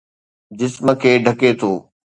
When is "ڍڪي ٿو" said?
1.25-1.71